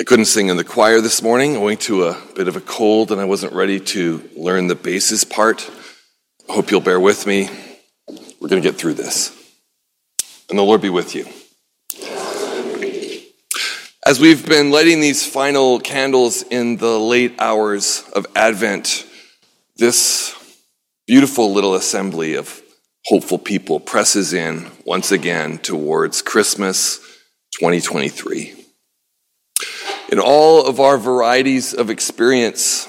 [0.00, 3.10] I couldn't sing in the choir this morning owing to a bit of a cold,
[3.10, 5.68] and I wasn't ready to learn the basses part.
[6.48, 7.50] I hope you'll bear with me.
[8.40, 9.32] We're going to get through this.
[10.48, 11.26] And the Lord be with you.
[14.06, 19.04] As we've been lighting these final candles in the late hours of Advent,
[19.78, 20.32] this
[21.08, 22.62] beautiful little assembly of
[23.06, 26.98] hopeful people presses in once again towards Christmas
[27.58, 28.57] 2023.
[30.10, 32.88] In all of our varieties of experience,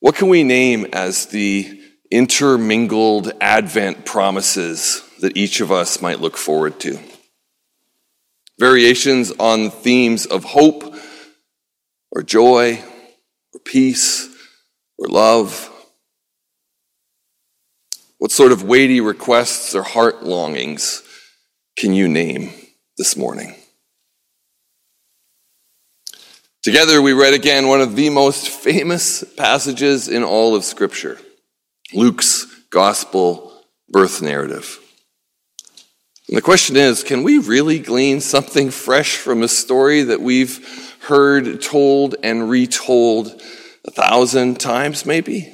[0.00, 1.78] what can we name as the
[2.10, 6.98] intermingled Advent promises that each of us might look forward to?
[8.58, 10.94] Variations on themes of hope,
[12.10, 12.82] or joy,
[13.52, 14.26] or peace,
[14.96, 15.68] or love.
[18.16, 21.02] What sort of weighty requests or heart longings
[21.76, 22.52] can you name
[22.96, 23.54] this morning?
[26.62, 31.18] Together, we read again one of the most famous passages in all of Scripture
[31.92, 33.52] Luke's gospel
[33.88, 34.78] birth narrative.
[36.28, 40.96] And the question is can we really glean something fresh from a story that we've
[41.02, 43.42] heard told and retold
[43.84, 45.52] a thousand times, maybe?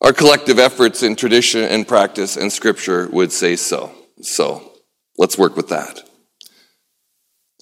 [0.00, 3.92] Our collective efforts in tradition and practice and scripture would say so.
[4.22, 4.72] So
[5.18, 6.03] let's work with that.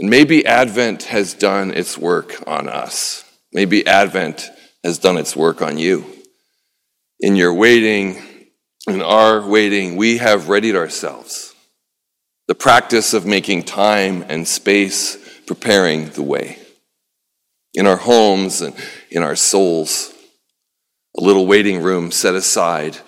[0.02, 3.24] And maybe Advent has done its work on us.
[3.52, 4.50] Maybe Advent
[4.82, 6.04] has done its work on you.
[7.20, 8.20] In your waiting,
[8.88, 11.54] in our waiting, we have readied ourselves.
[12.48, 16.58] The practice of making time and space, preparing the way.
[17.72, 18.74] In our homes and
[19.08, 20.12] in our souls,
[21.16, 22.98] a little waiting room set aside,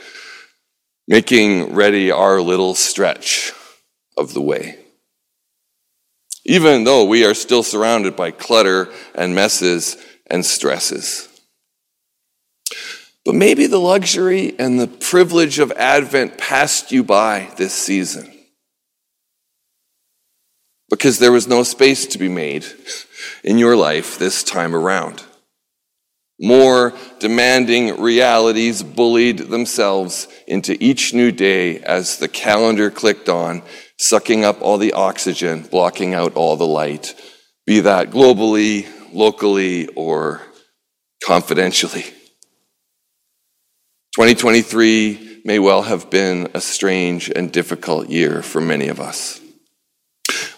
[1.09, 3.53] making ready our little stretch
[4.17, 4.79] of the way
[6.45, 11.29] even though we are still surrounded by clutter and messes and stresses.
[13.25, 18.31] But maybe the luxury and the privilege of Advent passed you by this season
[20.91, 22.67] because there was no space to be made
[23.43, 25.25] in your life this time around.
[26.39, 33.63] More demanding realities bullied themselves into each new day as the calendar clicked on
[33.99, 37.15] sucking up all the oxygen, blocking out all the light,
[37.67, 40.43] be that globally, locally, or
[41.25, 42.03] confidentially.
[44.15, 49.41] 2023 may well have been a strange and difficult year for many of us.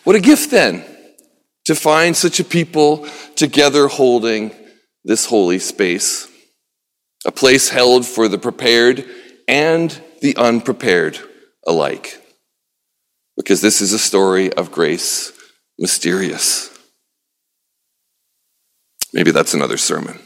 [0.04, 0.84] What a gift then
[1.64, 4.54] to find such a people together holding
[5.04, 6.28] this holy space,
[7.24, 9.04] a place held for the prepared
[9.48, 11.18] and the unprepared
[11.66, 12.22] alike
[13.36, 15.32] because this is a story of grace
[15.78, 16.70] mysterious.
[19.12, 20.18] Maybe that's another sermon.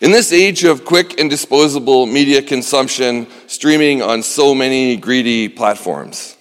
[0.00, 6.36] In this age of quick and disposable media consumption, streaming on so many greedy platforms,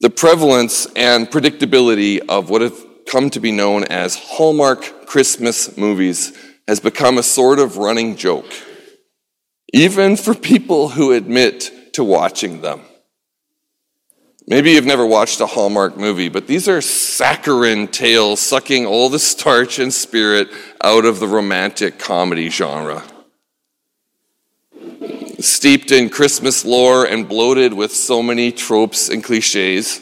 [0.00, 6.36] the prevalence and predictability of what have come to be known as Hallmark Christmas movies
[6.66, 8.50] has become a sort of running joke,
[9.72, 12.80] even for people who admit to watching them.
[14.46, 19.18] Maybe you've never watched a Hallmark movie, but these are saccharine tales sucking all the
[19.18, 20.48] starch and spirit
[20.82, 23.04] out of the romantic comedy genre.
[25.38, 30.00] Steeped in Christmas lore and bloated with so many tropes and cliches.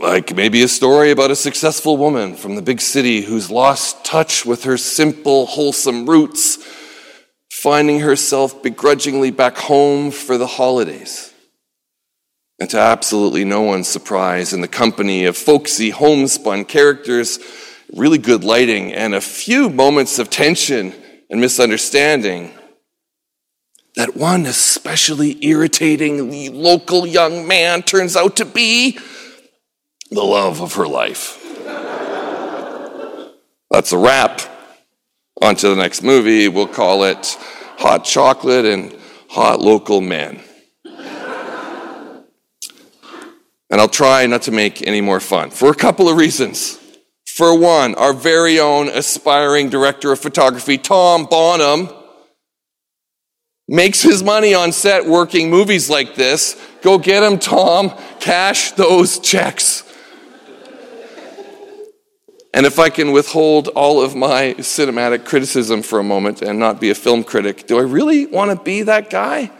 [0.00, 4.44] Like maybe a story about a successful woman from the big city who's lost touch
[4.44, 6.58] with her simple, wholesome roots,
[7.50, 11.31] finding herself begrudgingly back home for the holidays.
[12.62, 17.40] And to absolutely no one's surprise, in the company of folksy homespun characters,
[17.92, 20.94] really good lighting, and a few moments of tension
[21.28, 22.52] and misunderstanding,
[23.96, 28.96] that one especially irritating local young man turns out to be
[30.12, 31.42] the love of her life.
[33.72, 34.40] That's a wrap.
[35.42, 36.46] On to the next movie.
[36.46, 37.36] We'll call it
[37.78, 38.96] Hot Chocolate and
[39.30, 40.40] Hot Local Men.
[43.72, 46.78] And I'll try not to make any more fun for a couple of reasons.
[47.26, 51.88] For one, our very own aspiring director of photography, Tom Bonham,
[53.66, 56.60] makes his money on set working movies like this.
[56.82, 57.94] Go get him, Tom.
[58.20, 59.82] Cash those checks.
[62.52, 66.78] And if I can withhold all of my cinematic criticism for a moment and not
[66.78, 69.50] be a film critic, do I really want to be that guy?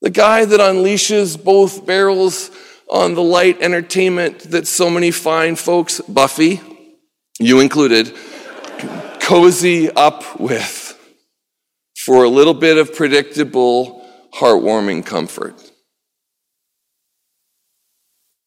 [0.00, 2.50] The guy that unleashes both barrels
[2.88, 6.60] on the light entertainment that so many fine folks, Buffy,
[7.38, 8.14] you included,
[9.20, 10.98] cozy up with
[11.96, 15.60] for a little bit of predictable, heartwarming comfort.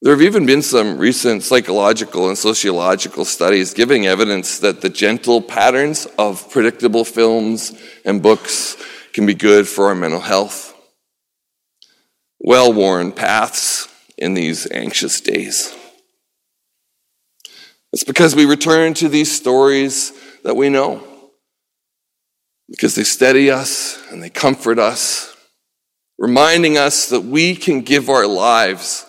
[0.01, 5.41] There have even been some recent psychological and sociological studies giving evidence that the gentle
[5.41, 7.73] patterns of predictable films
[8.05, 8.77] and books
[9.11, 10.73] can be good for our mental health.
[12.39, 13.88] Well worn paths
[14.19, 15.75] in these anxious days.
[17.91, 20.13] It's because we return to these stories
[20.43, 21.03] that we know,
[22.69, 25.35] because they steady us and they comfort us,
[26.19, 29.05] reminding us that we can give our lives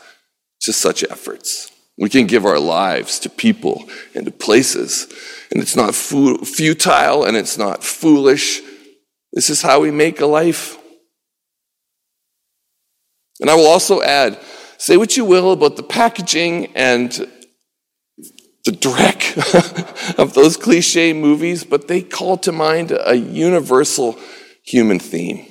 [0.62, 1.70] to such efforts.
[1.98, 3.84] We can give our lives to people
[4.14, 5.06] and to places,
[5.50, 8.62] and it's not futile and it's not foolish.
[9.32, 10.78] This is how we make a life.
[13.40, 14.38] And I will also add
[14.80, 17.12] say what you will about the packaging and
[18.64, 19.36] the dreck
[20.18, 24.18] of those cliche movies, but they call to mind a universal
[24.64, 25.46] human theme.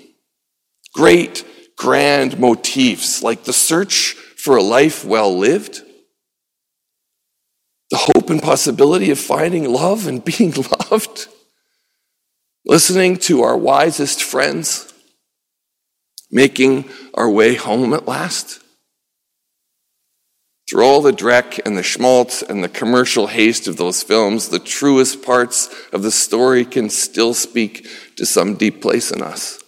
[0.96, 1.46] Great,
[1.78, 5.82] grand motifs like the search for a life well lived,
[7.92, 10.54] the hope and possibility of finding love and being
[10.92, 11.28] loved,
[12.66, 14.92] listening to our wisest friends,
[16.32, 18.60] making our way home at last.
[20.70, 24.60] Through all the dreck and the schmaltz and the commercial haste of those films, the
[24.60, 27.88] truest parts of the story can still speak
[28.18, 29.64] to some deep place in us.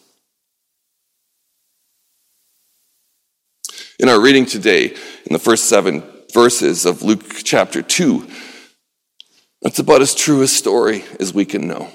[4.00, 4.92] In our reading today,
[5.25, 6.03] in the first seven
[6.33, 8.27] verses of Luke chapter 2,
[9.63, 11.89] that's about as true a story as we can know.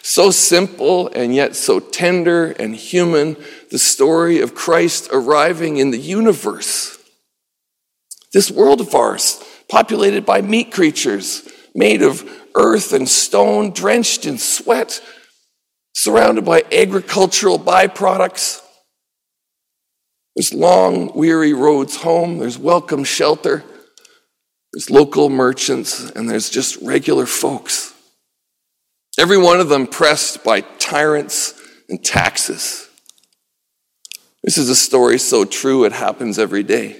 [0.00, 3.36] So simple and yet so tender and human,
[3.70, 6.96] the story of Christ arriving in the universe.
[8.32, 14.38] This world of ours, populated by meat creatures, made of earth and stone, drenched in
[14.38, 15.00] sweat,
[15.94, 18.62] surrounded by agricultural byproducts,
[20.40, 22.38] there's long, weary roads home.
[22.38, 23.64] There's welcome shelter.
[24.72, 27.92] There's local merchants, and there's just regular folks.
[29.18, 32.88] Every one of them pressed by tyrants and taxes.
[34.42, 36.96] This is a story so true it happens every day.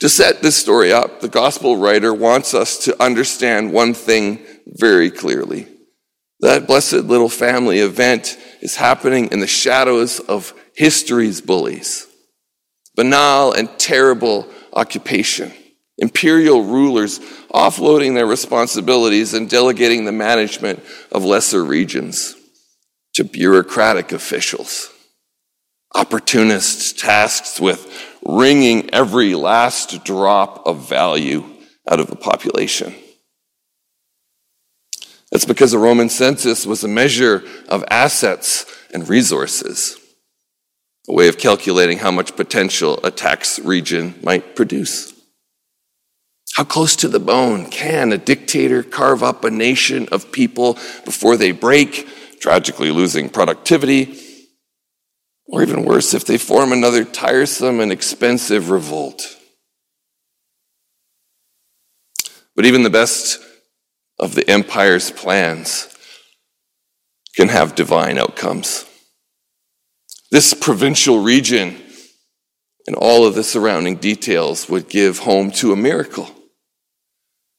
[0.00, 5.10] To set this story up, the gospel writer wants us to understand one thing very
[5.10, 5.66] clearly.
[6.40, 12.06] That blessed little family event is happening in the shadows of history's bullies,
[12.94, 15.52] banal and terrible occupation,
[15.96, 17.18] imperial rulers
[17.52, 20.80] offloading their responsibilities and delegating the management
[21.10, 22.36] of lesser regions
[23.14, 24.92] to bureaucratic officials,
[25.96, 27.92] opportunists tasked with
[28.28, 31.42] wringing every last drop of value
[31.90, 32.94] out of the population.
[35.32, 39.98] That's because the Roman census was a measure of assets and resources
[41.08, 45.14] a way of calculating how much potential a tax region might produce.
[46.54, 50.74] How close to the bone can a dictator carve up a nation of people
[51.04, 52.06] before they break,
[52.40, 54.27] tragically losing productivity?
[55.48, 59.36] Or even worse, if they form another tiresome and expensive revolt.
[62.54, 63.40] But even the best
[64.18, 65.88] of the empire's plans
[67.34, 68.84] can have divine outcomes.
[70.30, 71.80] This provincial region
[72.86, 76.28] and all of the surrounding details would give home to a miracle.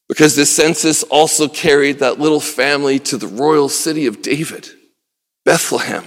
[0.08, 4.68] Because this census also carried that little family to the royal city of David,
[5.44, 6.04] Bethlehem,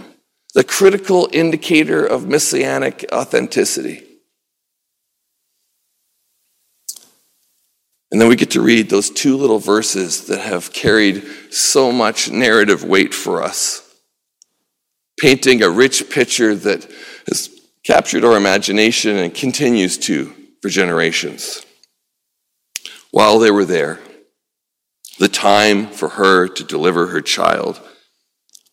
[0.54, 4.04] the critical indicator of messianic authenticity.
[8.12, 12.30] And then we get to read those two little verses that have carried so much
[12.30, 13.84] narrative weight for us
[15.20, 16.86] painting a rich picture that
[17.28, 17.50] has
[17.86, 21.66] captured our imagination and continues to for generations.
[23.12, 24.00] While they were there,
[25.20, 27.80] the time for her to deliver her child,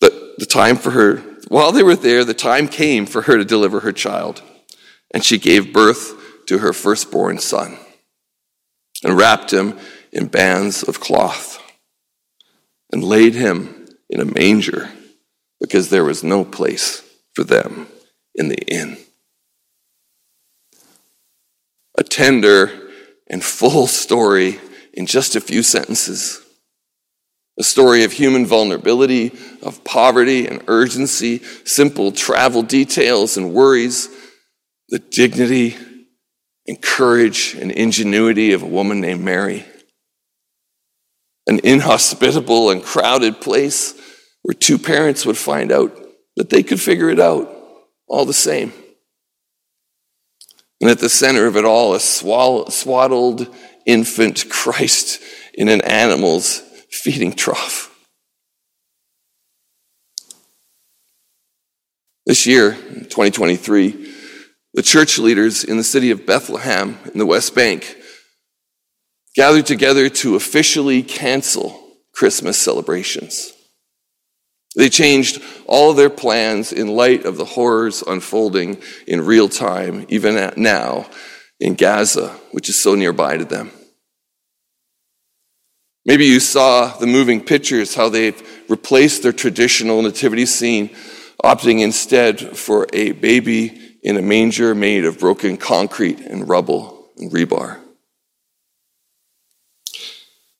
[0.00, 3.44] the, the time for her, while they were there, the time came for her to
[3.44, 4.42] deliver her child.
[5.12, 7.78] And she gave birth to her firstborn son
[9.02, 9.78] and wrapped him
[10.12, 11.58] in bands of cloth
[12.92, 14.90] and laid him in a manger
[15.60, 17.02] because there was no place
[17.34, 17.86] for them
[18.34, 18.96] in the inn.
[21.96, 22.90] A tender
[23.28, 24.58] and full story
[24.92, 26.44] in just a few sentences.
[27.60, 34.08] A story of human vulnerability, of poverty and urgency, simple travel details and worries,
[34.88, 35.76] the dignity
[36.66, 39.66] and courage and ingenuity of a woman named Mary.
[41.46, 43.94] An inhospitable and crowded place
[44.40, 45.94] where two parents would find out
[46.36, 47.54] that they could figure it out
[48.08, 48.72] all the same.
[50.80, 55.20] And at the center of it all, a swaddled infant Christ
[55.52, 57.88] in an animal's feeding trough.
[62.26, 64.14] This year, 2023,
[64.74, 67.96] the church leaders in the city of Bethlehem in the West Bank
[69.34, 71.80] gathered together to officially cancel
[72.12, 73.52] Christmas celebrations.
[74.76, 80.52] They changed all their plans in light of the horrors unfolding in real time, even
[80.56, 81.06] now
[81.58, 83.72] in Gaza, which is so nearby to them.
[86.06, 90.90] Maybe you saw the moving pictures, how they've replaced their traditional nativity scene,
[91.44, 97.30] opting instead for a baby in a manger made of broken concrete and rubble and
[97.30, 97.80] rebar.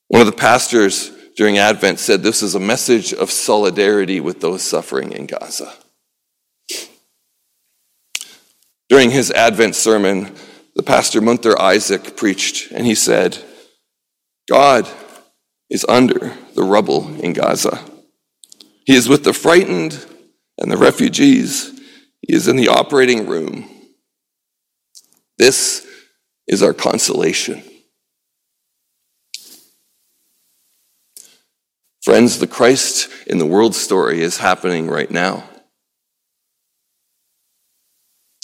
[0.08, 4.62] One of the pastors during Advent said this is a message of solidarity with those
[4.62, 5.72] suffering in Gaza.
[8.90, 10.34] During his Advent sermon,
[10.74, 13.38] the pastor Munther Isaac preached, and he said,
[14.48, 14.86] God
[15.70, 17.80] is under the rubble in Gaza.
[18.84, 20.04] He is with the frightened
[20.58, 21.70] and the refugees.
[22.20, 23.68] He is in the operating room.
[25.38, 25.86] This
[26.46, 27.62] is our consolation.
[32.02, 35.44] Friends, the Christ in the world story is happening right now.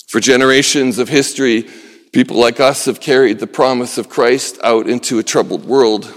[0.07, 1.67] For generations of history,
[2.13, 6.13] people like us have carried the promise of Christ out into a troubled world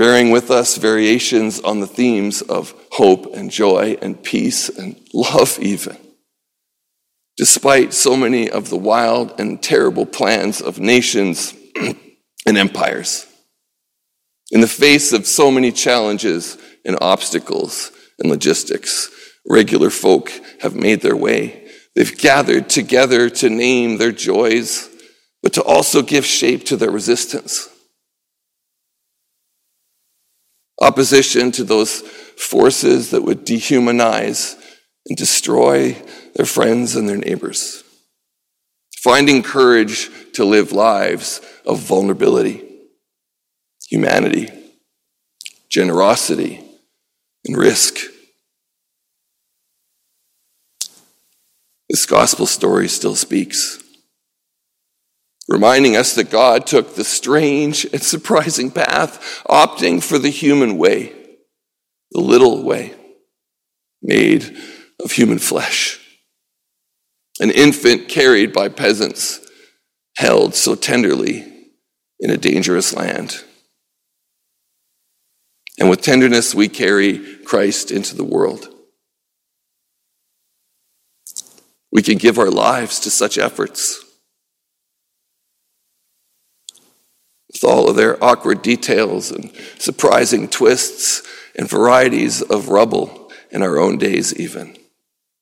[0.00, 5.58] bearing with us variations on the themes of hope and joy and peace and love,
[5.60, 5.94] even.
[7.36, 13.26] Despite so many of the wild and terrible plans of nations and empires.
[14.50, 19.10] In the face of so many challenges and obstacles and logistics,
[19.46, 21.68] regular folk have made their way.
[21.94, 24.88] They've gathered together to name their joys,
[25.42, 27.69] but to also give shape to their resistance
[30.80, 34.56] opposition to those forces that would dehumanize
[35.06, 35.96] and destroy
[36.34, 37.84] their friends and their neighbors.
[38.96, 42.62] Finding courage to live lives of vulnerability,
[43.88, 44.48] humanity,
[45.68, 46.62] generosity,
[47.44, 47.98] and risk.
[51.88, 53.82] This gospel story still speaks
[55.50, 61.12] reminding us that God took the strange and surprising path, opting for the human way,
[62.12, 62.94] the little way,
[64.00, 64.56] made
[65.02, 65.98] of human flesh.
[67.40, 69.40] An infant carried by peasants,
[70.16, 71.44] held so tenderly
[72.20, 73.42] in a dangerous land.
[75.80, 78.68] And with tenderness, we carry Christ into the world.
[81.90, 84.04] We can give our lives to such efforts.
[87.62, 91.22] With all of their awkward details and surprising twists
[91.56, 94.76] and varieties of rubble in our own days, even.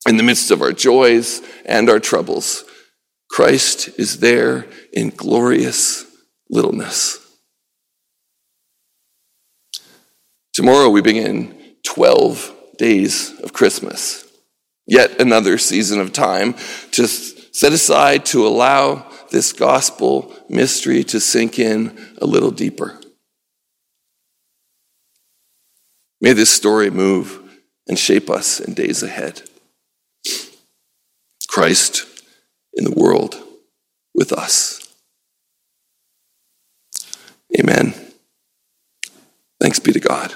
[0.06, 2.64] In the midst of our joys and our troubles,
[3.30, 6.06] Christ is there in glorious
[6.48, 7.18] littleness.
[10.54, 14.26] Tomorrow we begin 12 days of Christmas,
[14.86, 16.54] yet another season of time
[16.92, 22.98] to set aside to allow this gospel mystery to sink in a little deeper.
[26.20, 27.40] May this story move
[27.86, 29.42] and shape us in days ahead.
[31.48, 32.06] Christ
[32.74, 33.36] in the world
[34.14, 34.80] with us.
[37.58, 37.94] Amen.
[39.60, 40.34] Thanks be to God.